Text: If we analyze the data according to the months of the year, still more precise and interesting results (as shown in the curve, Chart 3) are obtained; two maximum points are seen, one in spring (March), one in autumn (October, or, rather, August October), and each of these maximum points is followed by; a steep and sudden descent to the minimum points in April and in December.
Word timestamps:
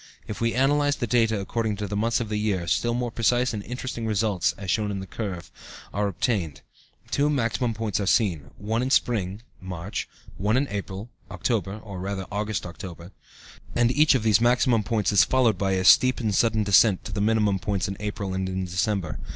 If 0.27 0.41
we 0.41 0.55
analyze 0.55 0.95
the 0.95 1.05
data 1.05 1.39
according 1.39 1.75
to 1.75 1.85
the 1.87 1.95
months 1.95 2.19
of 2.19 2.27
the 2.29 2.39
year, 2.39 2.65
still 2.65 2.95
more 2.95 3.11
precise 3.11 3.53
and 3.53 3.61
interesting 3.61 4.07
results 4.07 4.51
(as 4.57 4.71
shown 4.71 4.89
in 4.89 4.99
the 4.99 5.05
curve, 5.05 5.51
Chart 5.51 5.93
3) 5.93 5.99
are 5.99 6.07
obtained; 6.07 6.61
two 7.11 7.29
maximum 7.29 7.75
points 7.75 7.99
are 7.99 8.07
seen, 8.07 8.49
one 8.57 8.81
in 8.81 8.89
spring 8.89 9.43
(March), 9.61 10.09
one 10.37 10.57
in 10.57 10.67
autumn 10.69 11.09
(October, 11.29 11.75
or, 11.83 11.99
rather, 11.99 12.25
August 12.31 12.65
October), 12.65 13.11
and 13.75 13.91
each 13.91 14.15
of 14.15 14.23
these 14.23 14.41
maximum 14.41 14.81
points 14.81 15.11
is 15.11 15.23
followed 15.23 15.59
by; 15.59 15.73
a 15.73 15.85
steep 15.85 16.19
and 16.19 16.33
sudden 16.33 16.63
descent 16.63 17.03
to 17.05 17.11
the 17.11 17.21
minimum 17.21 17.59
points 17.59 17.87
in 17.87 17.95
April 17.99 18.33
and 18.33 18.49
in 18.49 18.65
December. 18.65 19.19